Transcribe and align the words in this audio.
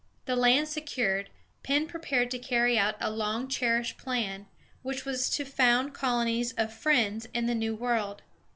The 0.25 0.35
land 0.35 0.67
secured, 0.67 1.29
Penn 1.61 1.85
prepared 1.85 2.31
to 2.31 2.39
carry 2.39 2.75
out 2.75 2.95
a 2.99 3.11
long 3.11 3.47
cherished 3.47 3.99
plan, 3.99 4.47
which 4.81 5.05
was 5.05 5.29
to 5.29 5.45
found 5.45 5.93
colonies 5.93 6.53
of 6.53 6.73
Friends 6.73 7.27
in 7.35 7.45
the 7.45 7.53
New 7.53 7.75
World. 7.75 8.23